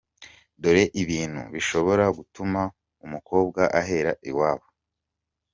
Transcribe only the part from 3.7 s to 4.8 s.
ahera iwabo: